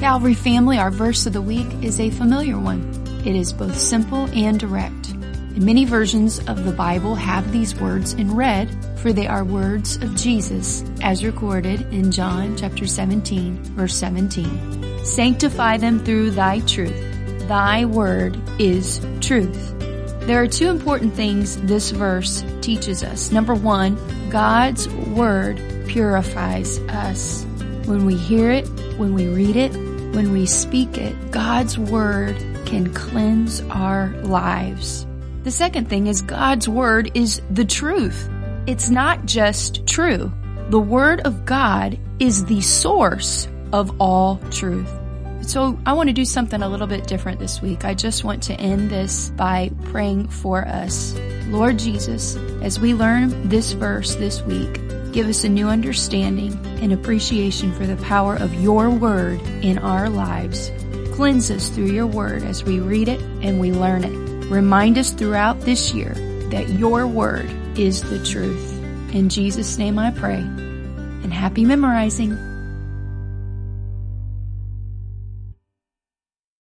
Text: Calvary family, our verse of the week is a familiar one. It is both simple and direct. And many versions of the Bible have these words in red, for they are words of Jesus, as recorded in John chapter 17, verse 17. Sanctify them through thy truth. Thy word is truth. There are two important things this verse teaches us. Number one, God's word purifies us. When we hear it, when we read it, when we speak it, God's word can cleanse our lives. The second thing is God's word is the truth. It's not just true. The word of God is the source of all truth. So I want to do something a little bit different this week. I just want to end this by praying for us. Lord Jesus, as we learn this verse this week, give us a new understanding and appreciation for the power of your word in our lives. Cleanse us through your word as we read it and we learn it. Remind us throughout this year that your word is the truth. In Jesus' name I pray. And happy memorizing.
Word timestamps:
Calvary 0.00 0.34
family, 0.34 0.78
our 0.78 0.92
verse 0.92 1.26
of 1.26 1.32
the 1.32 1.42
week 1.42 1.66
is 1.82 1.98
a 1.98 2.10
familiar 2.10 2.56
one. 2.56 2.88
It 3.26 3.34
is 3.34 3.52
both 3.52 3.76
simple 3.76 4.26
and 4.26 4.58
direct. 4.58 5.08
And 5.08 5.64
many 5.64 5.84
versions 5.84 6.38
of 6.46 6.64
the 6.64 6.70
Bible 6.70 7.16
have 7.16 7.50
these 7.50 7.74
words 7.74 8.12
in 8.12 8.36
red, 8.36 8.70
for 9.00 9.12
they 9.12 9.26
are 9.26 9.42
words 9.42 9.96
of 9.96 10.14
Jesus, 10.14 10.84
as 11.02 11.24
recorded 11.24 11.80
in 11.92 12.12
John 12.12 12.56
chapter 12.56 12.86
17, 12.86 13.56
verse 13.74 13.96
17. 13.96 15.04
Sanctify 15.04 15.78
them 15.78 16.04
through 16.04 16.30
thy 16.30 16.60
truth. 16.60 17.48
Thy 17.48 17.84
word 17.84 18.40
is 18.60 19.04
truth. 19.20 19.74
There 20.28 20.40
are 20.40 20.46
two 20.46 20.68
important 20.68 21.14
things 21.14 21.56
this 21.62 21.90
verse 21.90 22.44
teaches 22.60 23.02
us. 23.02 23.32
Number 23.32 23.54
one, 23.54 23.98
God's 24.30 24.88
word 24.88 25.60
purifies 25.88 26.78
us. 26.82 27.44
When 27.88 28.04
we 28.04 28.16
hear 28.16 28.50
it, 28.50 28.68
when 28.98 29.14
we 29.14 29.28
read 29.28 29.56
it, 29.56 29.72
when 30.14 30.30
we 30.30 30.44
speak 30.44 30.98
it, 30.98 31.30
God's 31.30 31.78
word 31.78 32.36
can 32.66 32.92
cleanse 32.92 33.62
our 33.70 34.10
lives. 34.24 35.06
The 35.44 35.50
second 35.50 35.88
thing 35.88 36.06
is 36.06 36.20
God's 36.20 36.68
word 36.68 37.10
is 37.14 37.40
the 37.50 37.64
truth. 37.64 38.28
It's 38.66 38.90
not 38.90 39.24
just 39.24 39.86
true. 39.86 40.30
The 40.68 40.78
word 40.78 41.20
of 41.20 41.46
God 41.46 41.98
is 42.18 42.44
the 42.44 42.60
source 42.60 43.48
of 43.72 43.98
all 44.02 44.36
truth. 44.50 44.92
So 45.40 45.78
I 45.86 45.94
want 45.94 46.10
to 46.10 46.12
do 46.12 46.26
something 46.26 46.60
a 46.60 46.68
little 46.68 46.86
bit 46.86 47.06
different 47.06 47.40
this 47.40 47.62
week. 47.62 47.86
I 47.86 47.94
just 47.94 48.22
want 48.22 48.42
to 48.44 48.60
end 48.60 48.90
this 48.90 49.30
by 49.30 49.70
praying 49.84 50.28
for 50.28 50.62
us. 50.66 51.14
Lord 51.46 51.78
Jesus, 51.78 52.36
as 52.60 52.78
we 52.78 52.92
learn 52.92 53.48
this 53.48 53.72
verse 53.72 54.14
this 54.16 54.42
week, 54.42 54.78
give 55.12 55.28
us 55.28 55.44
a 55.44 55.48
new 55.48 55.68
understanding 55.68 56.52
and 56.80 56.92
appreciation 56.92 57.72
for 57.74 57.86
the 57.86 57.96
power 58.04 58.36
of 58.36 58.54
your 58.54 58.90
word 58.90 59.40
in 59.62 59.78
our 59.78 60.08
lives. 60.08 60.70
Cleanse 61.12 61.50
us 61.50 61.68
through 61.68 61.90
your 61.90 62.06
word 62.06 62.42
as 62.42 62.64
we 62.64 62.80
read 62.80 63.08
it 63.08 63.20
and 63.42 63.58
we 63.60 63.72
learn 63.72 64.04
it. 64.04 64.48
Remind 64.48 64.98
us 64.98 65.12
throughout 65.12 65.60
this 65.62 65.92
year 65.92 66.14
that 66.50 66.68
your 66.68 67.06
word 67.06 67.50
is 67.78 68.02
the 68.02 68.24
truth. 68.24 68.72
In 69.12 69.28
Jesus' 69.28 69.78
name 69.78 69.98
I 69.98 70.10
pray. 70.10 70.38
And 70.38 71.32
happy 71.32 71.64
memorizing. 71.64 72.57